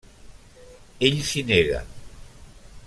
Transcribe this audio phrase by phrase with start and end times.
[1.09, 1.85] Ell s'hi nega.